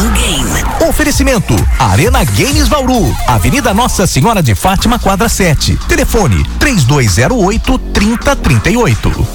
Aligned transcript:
no 0.00 0.10
game. 0.12 0.88
Oferecimento 0.88 1.54
Arena 1.78 2.24
Games 2.24 2.68
Bauru, 2.68 3.14
Avenida 3.26 3.74
Nossa 3.74 4.06
Senhora 4.06 4.42
de 4.42 4.54
Fátima, 4.54 4.98
quadra 4.98 5.28
7. 5.28 5.78
Telefone 5.86 6.42
3208 6.58 7.78
3038. 7.78 9.28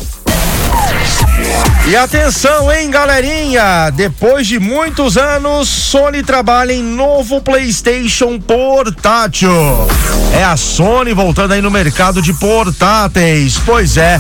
E 1.88 1.96
atenção, 1.96 2.72
hein, 2.72 2.90
galerinha? 2.90 3.92
Depois 3.92 4.48
de 4.48 4.60
muitos 4.60 5.18
anos, 5.18 5.70
Sony 5.70 6.24
trabalha 6.24 6.74
em 6.74 6.82
novo 6.82 7.42
PlayStation 7.42 8.40
portátil. 8.40 9.52
É 10.34 10.44
a 10.44 10.58
Sony 10.58 11.14
voltando 11.14 11.54
aí 11.54 11.62
no 11.62 11.70
mercado 11.70 12.24
de 12.24 12.34
portáteis. 12.34 13.60
Pois 13.64 13.98
é. 13.98 14.20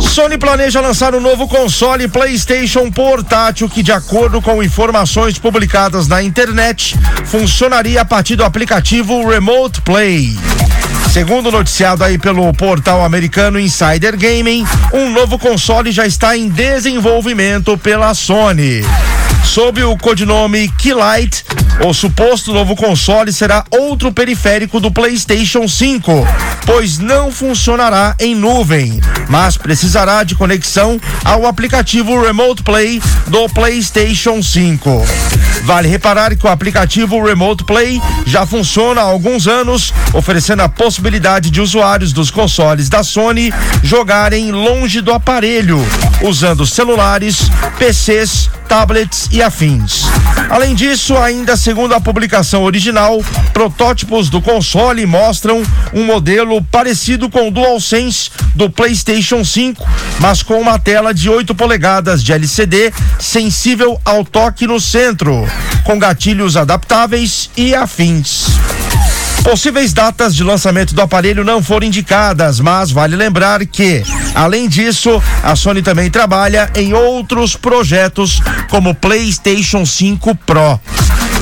Sony 0.00 0.36
planeja 0.36 0.80
lançar 0.80 1.14
um 1.14 1.20
novo 1.20 1.48
console 1.48 2.08
PlayStation 2.08 2.90
portátil 2.90 3.68
que, 3.68 3.82
de 3.82 3.92
acordo 3.92 4.42
com 4.42 4.62
informações 4.62 5.38
publicadas 5.38 6.06
na 6.06 6.22
internet, 6.22 6.96
funcionaria 7.24 8.00
a 8.00 8.04
partir 8.04 8.36
do 8.36 8.44
aplicativo 8.44 9.26
Remote 9.28 9.80
Play. 9.82 10.36
Segundo 11.12 11.50
noticiado 11.50 12.02
aí 12.02 12.18
pelo 12.18 12.52
portal 12.54 13.04
americano 13.04 13.60
Insider 13.60 14.16
Gaming, 14.16 14.66
um 14.92 15.10
novo 15.10 15.38
console 15.38 15.92
já 15.92 16.06
está 16.06 16.36
em 16.36 16.48
desenvolvimento 16.48 17.76
pela 17.76 18.14
Sony. 18.14 18.82
Sob 19.44 19.82
o 19.82 19.96
codinome 19.98 20.68
Keylight, 20.78 21.44
o 21.84 21.92
suposto 21.92 22.52
novo 22.52 22.76
console 22.76 23.32
será 23.32 23.64
outro 23.70 24.12
periférico 24.12 24.78
do 24.78 24.90
PlayStation 24.90 25.66
5, 25.66 26.26
pois 26.64 26.98
não 26.98 27.32
funcionará 27.32 28.14
em 28.20 28.34
nuvem, 28.36 29.00
mas 29.28 29.56
precisará 29.56 30.22
de 30.22 30.36
conexão 30.36 31.00
ao 31.24 31.44
aplicativo 31.44 32.20
Remote 32.20 32.62
Play 32.62 33.02
do 33.26 33.48
PlayStation 33.48 34.40
5. 34.40 35.04
Vale 35.64 35.88
reparar 35.88 36.36
que 36.36 36.46
o 36.46 36.50
aplicativo 36.50 37.24
Remote 37.24 37.64
Play 37.64 38.00
já 38.26 38.46
funciona 38.46 39.00
há 39.00 39.04
alguns 39.04 39.46
anos, 39.46 39.92
oferecendo 40.12 40.62
a 40.62 40.68
possibilidade 40.68 41.50
de 41.50 41.60
usuários 41.60 42.12
dos 42.12 42.30
consoles 42.30 42.88
da 42.88 43.02
Sony 43.02 43.52
jogarem 43.82 44.52
longe 44.52 45.00
do 45.00 45.12
aparelho, 45.12 45.84
usando 46.22 46.66
celulares, 46.66 47.50
PCs, 47.78 48.48
tablets 48.68 49.28
e 49.30 49.42
afins. 49.42 50.04
Além 50.48 50.74
disso, 50.74 51.16
ainda 51.16 51.56
segundo 51.56 51.94
a 51.94 52.00
publicação 52.00 52.62
original, 52.62 53.22
protótipos 53.52 54.30
do 54.30 54.40
console 54.40 55.04
mostram 55.04 55.62
um 55.92 56.04
modelo 56.04 56.62
parecido 56.64 57.28
com 57.28 57.48
o 57.48 57.50
DualSense 57.50 58.30
do 58.54 58.70
PlayStation 58.70 59.44
5, 59.44 59.84
mas 60.20 60.42
com 60.42 60.60
uma 60.60 60.78
tela 60.78 61.12
de 61.12 61.28
8 61.28 61.54
polegadas 61.54 62.22
de 62.22 62.32
LCD 62.32 62.92
sensível 63.18 64.00
ao 64.04 64.24
toque 64.24 64.66
no 64.66 64.80
centro, 64.80 65.46
com 65.84 65.98
gatilhos 65.98 66.56
adaptáveis 66.56 67.50
e 67.56 67.74
afins. 67.74 68.46
Possíveis 69.42 69.92
datas 69.92 70.36
de 70.36 70.44
lançamento 70.44 70.94
do 70.94 71.02
aparelho 71.02 71.42
não 71.42 71.60
foram 71.62 71.86
indicadas, 71.86 72.60
mas 72.60 72.92
vale 72.92 73.16
lembrar 73.16 73.66
que, 73.66 74.04
além 74.34 74.68
disso, 74.68 75.22
a 75.42 75.54
Sony 75.56 75.82
também 75.82 76.10
trabalha 76.10 76.70
em 76.74 76.92
outros 76.92 77.56
projetos 77.56 78.40
como 78.70 78.94
PlayStation 78.94 79.84
5 79.84 80.34
Pro. 80.46 80.80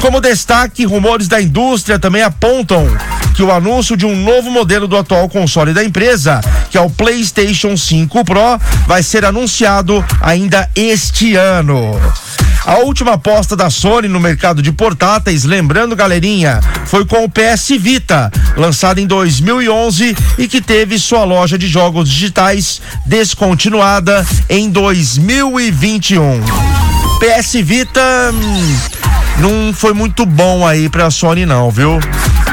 Como 0.00 0.20
destaque, 0.20 0.86
rumores 0.86 1.28
da 1.28 1.40
indústria 1.40 1.98
também 1.98 2.22
apontam 2.22 2.86
que 3.34 3.42
o 3.42 3.52
anúncio 3.52 3.96
de 3.96 4.06
um 4.06 4.16
novo 4.16 4.50
modelo 4.50 4.88
do 4.88 4.96
atual 4.96 5.28
console 5.28 5.72
da 5.72 5.84
empresa, 5.84 6.40
que 6.70 6.78
é 6.78 6.80
o 6.80 6.90
PlayStation 6.90 7.76
5 7.76 8.24
Pro, 8.24 8.58
vai 8.86 9.02
ser 9.02 9.24
anunciado 9.24 10.04
ainda 10.20 10.68
este 10.74 11.36
ano. 11.36 11.98
A 12.64 12.76
última 12.78 13.14
aposta 13.14 13.56
da 13.56 13.70
Sony 13.70 14.06
no 14.06 14.20
mercado 14.20 14.60
de 14.62 14.70
portáteis, 14.70 15.44
lembrando, 15.44 15.96
galerinha, 15.96 16.60
foi 16.86 17.04
com 17.06 17.24
o 17.24 17.28
PS 17.28 17.70
Vita, 17.78 18.30
lançado 18.56 18.98
em 18.98 19.06
2011 19.06 20.16
e 20.38 20.46
que 20.46 20.60
teve 20.60 20.98
sua 20.98 21.24
loja 21.24 21.56
de 21.56 21.66
jogos 21.66 22.08
digitais 22.08 22.80
descontinuada 23.06 24.26
em 24.48 24.68
2021. 24.70 26.40
PS 27.18 27.52
Vita 27.62 28.00
hum, 28.32 28.76
não 29.38 29.72
foi 29.72 29.92
muito 29.92 30.26
bom 30.26 30.66
aí 30.66 30.88
pra 30.88 31.10
Sony 31.10 31.46
não, 31.46 31.70
viu? 31.70 31.98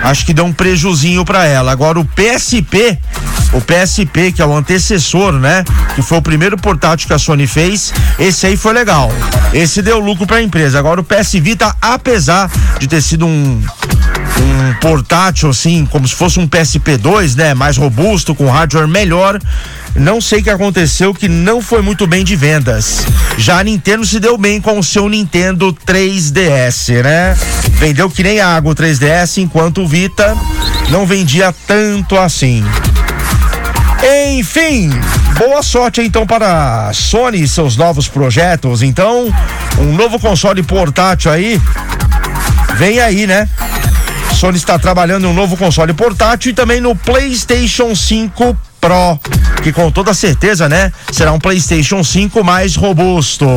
Acho 0.04 0.26
que 0.26 0.34
deu 0.34 0.46
um 0.46 0.54
prejuzinho 0.54 1.26
para 1.26 1.46
ela. 1.46 1.72
Agora 1.72 2.00
o 2.00 2.06
PSP, 2.06 2.98
o 3.54 3.62
PSP 3.62 4.32
que 4.32 4.42
é 4.42 4.46
o 4.46 4.56
antecessor, 4.56 5.34
né? 5.34 5.64
Que 5.96 6.02
foi 6.02 6.18
o 6.18 6.22
primeiro 6.22 6.58
portátil 6.58 7.08
que 7.08 7.14
a 7.14 7.20
Sony 7.20 7.48
fez, 7.48 7.94
esse 8.20 8.46
aí 8.46 8.58
foi 8.58 8.74
legal. 8.74 9.12
Esse 9.54 9.82
deu 9.82 10.00
lucro 10.00 10.26
para 10.26 10.38
a 10.38 10.42
empresa. 10.42 10.80
Agora 10.80 11.02
o 11.02 11.04
PS 11.04 11.34
Vita, 11.34 11.76
apesar 11.82 12.50
de 12.80 12.88
ter 12.88 13.02
sido 13.02 13.26
um 13.26 13.62
um 14.42 14.74
portátil 14.80 15.50
assim, 15.50 15.86
como 15.86 16.08
se 16.08 16.16
fosse 16.16 16.40
um 16.40 16.48
PSP2, 16.48 17.36
né, 17.36 17.54
mais 17.54 17.78
robusto, 17.78 18.36
com 18.36 18.50
hardware 18.50 18.88
melhor, 18.88 19.40
não 19.96 20.22
sei 20.22 20.40
o 20.40 20.44
que 20.44 20.50
aconteceu 20.50 21.14
que 21.14 21.28
não 21.28 21.62
foi 21.62 21.82
muito 21.82 22.06
bem 22.06 22.24
de 22.24 22.36
vendas. 22.36 23.06
Já 23.38 23.60
a 23.60 23.64
Nintendo 23.64 24.06
se 24.06 24.20
deu 24.20 24.38
bem 24.38 24.62
com 24.62 24.78
o 24.78 24.84
seu 24.84 25.10
Nintendo 25.10 25.74
3DS, 25.86 27.04
né? 27.04 27.36
Vendeu 27.72 28.10
que 28.10 28.24
nem 28.24 28.40
água 28.40 28.72
o 28.72 28.76
3DS, 28.76 29.42
enquanto 29.42 29.82
o 29.82 29.88
Vita 29.88 30.36
não 30.90 31.06
vendia 31.06 31.54
tanto 31.66 32.18
assim. 32.18 32.64
Enfim, 34.38 34.92
boa 35.38 35.64
sorte 35.64 36.02
então 36.02 36.26
para 36.26 36.88
a 36.88 36.94
Sony 36.94 37.42
e 37.42 37.48
seus 37.48 37.76
novos 37.76 38.08
projetos. 38.08 38.84
Então, 38.84 39.34
um 39.80 39.96
novo 39.96 40.20
console 40.20 40.62
portátil 40.62 41.32
aí 41.32 41.60
vem 42.78 43.00
aí, 43.00 43.26
né? 43.26 43.50
Sony 44.38 44.56
está 44.56 44.78
trabalhando 44.78 45.26
em 45.26 45.30
um 45.32 45.34
novo 45.34 45.58
console 45.58 45.94
portátil 45.94 46.52
e 46.52 46.54
também 46.54 46.80
no 46.80 46.96
PlayStation 46.96 47.96
5 47.96 48.56
Pro, 48.80 49.20
que 49.64 49.74
com 49.74 49.90
toda 49.90 50.14
certeza, 50.14 50.70
né, 50.70 50.92
será 51.12 51.32
um 51.32 51.40
PlayStation 51.40 52.04
5 52.04 52.44
mais 52.44 52.76
robusto. 52.76 53.48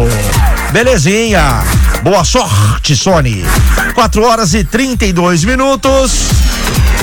Belezinha. 0.73 1.63
Boa 2.03 2.25
sorte, 2.25 2.97
Sony. 2.97 3.45
4 3.95 4.25
horas 4.25 4.55
e 4.55 4.65
32 4.65 5.45
minutos. 5.45 6.13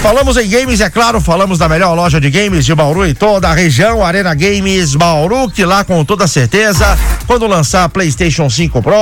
Falamos 0.01 0.37
em 0.37 0.47
games, 0.47 0.79
é 0.79 0.89
claro, 0.89 1.19
falamos 1.19 1.57
da 1.57 1.67
melhor 1.67 1.93
loja 1.93 2.21
de 2.21 2.29
games 2.29 2.65
de 2.65 2.73
Bauru 2.73 3.05
e 3.05 3.13
toda 3.13 3.49
a 3.49 3.53
região, 3.53 4.05
Arena 4.05 4.33
Games 4.33 4.95
Bauru, 4.95 5.49
que 5.49 5.65
lá 5.65 5.83
com 5.83 6.05
toda 6.05 6.27
certeza, 6.27 6.97
quando 7.25 7.47
lançar 7.47 7.89
PlayStation 7.89 8.49
5 8.49 8.81
Pro, 8.81 8.93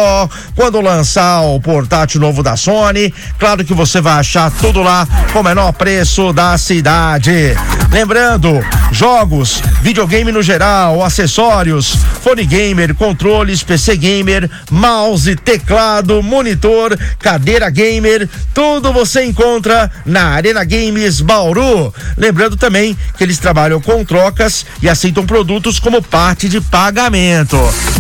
quando 0.56 0.82
lançar 0.82 1.42
o 1.42 1.60
portátil 1.60 2.22
novo 2.22 2.42
da 2.42 2.56
Sony, 2.56 3.14
claro 3.38 3.64
que 3.64 3.74
você 3.74 4.02
vai 4.02 4.14
achar 4.14 4.50
tudo 4.50 4.82
lá 4.82 5.08
com 5.32 5.42
o 5.42 5.44
menor 5.44 5.74
preço 5.74 6.34
da 6.34 6.58
cidade. 6.58 7.56
Lembrando, 7.92 8.66
jogos, 8.92 9.62
videogame 9.82 10.32
no 10.32 10.42
geral, 10.42 11.04
acessórios, 11.04 11.96
fone 12.22 12.46
gamer, 12.46 12.96
controles, 12.96 13.64
PC 13.64 13.96
gamer, 13.96 14.50
mouse, 14.72 15.36
teclado, 15.36 16.24
monitor, 16.24 16.98
cadeira 17.20 17.70
gamer, 17.70 18.28
tudo 18.54 18.92
você 18.92 19.24
encontra 19.24 19.92
na 20.06 20.30
Arena 20.30 20.64
Games 20.64 20.95
Games 20.96 21.20
Bauru. 21.20 21.94
Lembrando 22.18 22.56
também 22.56 22.98
que 23.18 23.24
eles 23.24 23.38
trabalham 23.38 23.82
com 23.82 24.04
trocas 24.06 24.66
e 24.82 24.88
aceitam 24.88 25.26
produtos 25.26 25.78
como 25.78 26.02
parte 26.02 26.48
de 26.48 26.62
pagamento. 26.62 27.58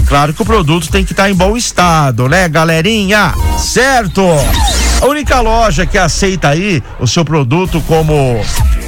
Claro 0.08 0.34
que 0.34 0.42
o 0.42 0.46
produto 0.46 0.90
tem 0.90 1.04
que 1.04 1.12
estar 1.12 1.24
tá 1.24 1.30
em 1.30 1.36
bom 1.36 1.58
estado, 1.58 2.30
né, 2.30 2.48
galerinha? 2.48 3.34
Certo? 3.60 4.22
A 5.02 5.06
única 5.06 5.42
loja 5.42 5.86
que 5.86 5.98
aceita 5.98 6.50
aí 6.50 6.82
o 7.00 7.06
seu 7.06 7.26
produto 7.26 7.82
como 7.82 8.42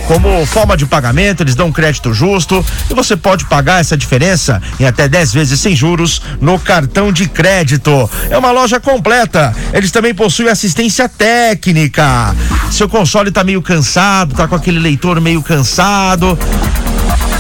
como 0.08 0.46
forma 0.46 0.78
de 0.78 0.86
pagamento, 0.86 1.44
eles 1.44 1.54
dão 1.54 1.68
um 1.68 1.72
crédito 1.72 2.14
justo 2.14 2.66
e 2.90 2.94
você 2.94 3.18
pode 3.18 3.46
pagar 3.46 3.82
essa 3.82 3.98
diferença 3.98 4.62
em 4.80 4.86
até 4.86 5.08
10 5.08 5.34
vezes 5.34 5.60
sem 5.60 5.76
juros 5.76 6.22
no 6.40 6.58
cartão 6.58 7.12
de 7.12 7.28
crédito. 7.28 8.10
É 8.30 8.38
uma 8.38 8.52
loja 8.52 8.80
completa. 8.80 9.54
Eles 9.74 9.92
também 9.92 10.16
possuem 10.16 10.48
assistência 10.50 11.10
técnica. 11.10 12.34
Seu 12.72 12.88
console 12.88 13.32
tá 13.32 13.44
meio 13.44 13.62
cansado, 13.62 14.34
tá 14.34 14.48
com 14.48 14.56
aquele 14.56 14.80
leitor 14.80 15.20
meio 15.20 15.44
cansado. 15.44 16.40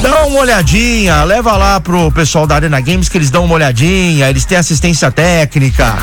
Dá 0.01 0.25
uma 0.25 0.41
olhadinha, 0.41 1.23
leva 1.23 1.55
lá 1.55 1.79
pro 1.79 2.11
pessoal 2.11 2.45
da 2.45 2.55
Arena 2.55 2.81
Games 2.81 3.07
que 3.07 3.17
eles 3.17 3.31
dão 3.31 3.45
uma 3.45 3.55
olhadinha, 3.55 4.29
eles 4.29 4.43
têm 4.43 4.57
assistência 4.57 5.09
técnica. 5.09 5.95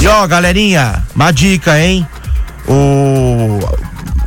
E 0.00 0.06
ó, 0.06 0.26
galerinha, 0.26 1.02
uma 1.14 1.32
dica, 1.32 1.78
hein? 1.78 2.06
O 2.68 3.60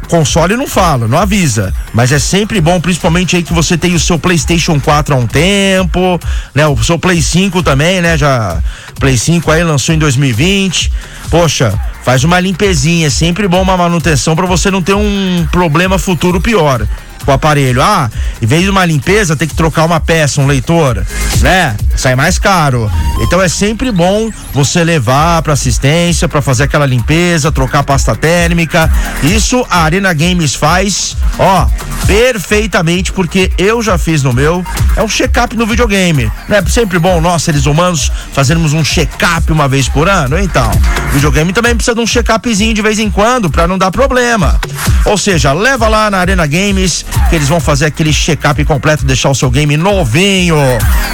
console 0.09 0.57
não 0.57 0.67
fala, 0.67 1.07
não 1.07 1.17
avisa, 1.17 1.73
mas 1.93 2.11
é 2.11 2.19
sempre 2.19 2.59
bom, 2.59 2.81
principalmente 2.81 3.35
aí 3.35 3.43
que 3.43 3.53
você 3.53 3.77
tem 3.77 3.93
o 3.93 3.99
seu 3.99 4.19
PlayStation 4.19 4.79
4 4.79 5.15
há 5.15 5.17
um 5.17 5.27
tempo, 5.27 6.19
né? 6.53 6.67
O 6.67 6.83
seu 6.83 6.99
Play 6.99 7.21
5 7.21 7.63
também, 7.63 8.01
né? 8.01 8.17
Já 8.17 8.61
Play 8.99 9.17
5 9.17 9.49
aí 9.51 9.63
lançou 9.63 9.95
em 9.95 9.99
2020. 9.99 10.91
Poxa, 11.29 11.79
faz 12.03 12.23
uma 12.23 12.39
limpezinha, 12.39 13.07
é 13.07 13.09
sempre 13.09 13.47
bom 13.47 13.61
uma 13.61 13.77
manutenção 13.77 14.35
para 14.35 14.47
você 14.47 14.71
não 14.71 14.81
ter 14.81 14.95
um 14.95 15.47
problema 15.51 15.99
futuro 15.99 16.41
pior. 16.41 16.85
O 17.27 17.31
aparelho. 17.31 17.81
Ah, 17.81 18.09
em 18.41 18.45
vez 18.45 18.63
de 18.63 18.69
uma 18.69 18.85
limpeza, 18.85 19.35
tem 19.35 19.47
que 19.47 19.55
trocar 19.55 19.85
uma 19.85 19.99
peça, 19.99 20.41
um 20.41 20.47
leitor, 20.47 21.05
né? 21.41 21.75
Sai 21.95 22.15
mais 22.15 22.39
caro. 22.39 22.89
Então 23.21 23.41
é 23.41 23.47
sempre 23.47 23.91
bom 23.91 24.31
você 24.53 24.83
levar 24.83 25.41
para 25.41 25.53
assistência, 25.53 26.27
para 26.27 26.41
fazer 26.41 26.63
aquela 26.63 26.85
limpeza, 26.85 27.51
trocar 27.51 27.83
pasta 27.83 28.15
térmica. 28.15 28.91
Isso 29.23 29.65
a 29.69 29.83
Arena 29.83 30.13
Games 30.13 30.55
faz, 30.55 31.17
ó, 31.37 31.67
perfeitamente, 32.07 33.11
porque 33.11 33.51
eu 33.57 33.81
já 33.81 33.97
fiz 33.97 34.23
no 34.23 34.33
meu. 34.33 34.65
É 34.99 35.01
um 35.01 35.07
check-up 35.07 35.55
no 35.55 35.65
videogame. 35.65 36.29
Não 36.49 36.57
é 36.57 36.65
sempre 36.65 36.99
bom 36.99 37.21
nós, 37.21 37.43
seres 37.43 37.65
humanos, 37.65 38.11
fazermos 38.33 38.73
um 38.73 38.83
check-up 38.83 39.49
uma 39.49 39.65
vez 39.65 39.87
por 39.87 40.09
ano? 40.09 40.37
Então, 40.37 40.69
o 41.07 41.13
videogame 41.13 41.53
também 41.53 41.73
precisa 41.73 41.95
de 41.95 42.01
um 42.01 42.05
check-upzinho 42.05 42.73
de 42.73 42.81
vez 42.81 42.99
em 42.99 43.09
quando, 43.09 43.49
para 43.49 43.65
não 43.65 43.77
dar 43.77 43.91
problema. 43.91 44.59
Ou 45.05 45.17
seja, 45.17 45.53
leva 45.53 45.87
lá 45.87 46.11
na 46.11 46.17
Arena 46.17 46.45
Games, 46.45 47.05
que 47.29 47.35
eles 47.37 47.47
vão 47.47 47.61
fazer 47.61 47.85
aquele 47.85 48.11
check-up 48.11 48.61
completo, 48.65 49.05
deixar 49.05 49.29
o 49.29 49.35
seu 49.35 49.49
game 49.49 49.77
novinho. 49.77 50.57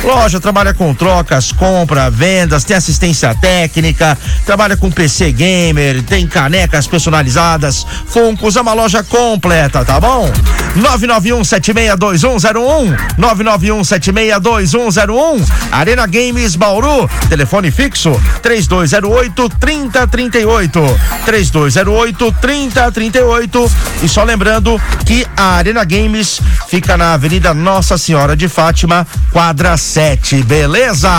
Loja 0.03 0.39
trabalha 0.39 0.73
com 0.73 0.91
trocas, 0.95 1.51
compra, 1.51 2.09
vendas, 2.09 2.63
tem 2.63 2.75
assistência 2.75 3.35
técnica, 3.35 4.17
trabalha 4.47 4.75
com 4.75 4.89
PC 4.89 5.31
gamer, 5.31 6.01
tem 6.01 6.25
canecas 6.25 6.87
personalizadas, 6.87 7.85
Funcos, 8.07 8.55
é 8.55 8.61
uma 8.61 8.73
loja 8.73 9.03
completa, 9.03 9.85
tá 9.85 9.99
bom? 9.99 10.27
991 10.75 11.43
762101 11.43 12.95
991 13.17 13.75
762101 13.81 15.45
Arena 15.72 16.06
Games 16.06 16.56
Bauru, 16.56 17.10
telefone 17.30 17.72
fixo 17.72 18.12
3208 18.42 19.50
3038 19.60 21.00
3208 21.25 22.31
3038 22.39 23.72
e 24.04 24.10
só 24.10 24.24
lembrando 24.24 24.80
que 25.06 25.25
a 25.36 25.56
Arena 25.56 25.83
Games 25.83 26.39
fica 26.68 26.98
na 26.98 27.13
Avenida 27.13 27.54
Nossa 27.54 27.98
Senhora 27.98 28.36
de 28.36 28.48
Fátima, 28.48 29.06
quadra 29.31 29.78
7, 29.78 30.44
beleza? 30.44 31.10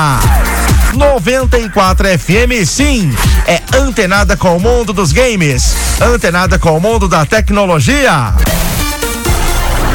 94 0.94 2.19
FM, 2.19 2.67
sim, 2.67 3.14
é 3.47 3.61
antenada 3.76 4.37
com 4.37 4.56
o 4.56 4.61
mundo 4.61 4.93
dos 4.93 5.12
games, 5.12 5.75
antenada 6.00 6.59
com 6.59 6.76
o 6.76 6.81
mundo 6.81 7.09
da 7.09 7.26
tecnologia. 7.26 8.32